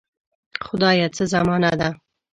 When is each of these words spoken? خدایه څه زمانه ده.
خدایه 0.65 1.07
څه 1.15 1.23
زمانه 1.33 1.71
ده. 1.79 1.89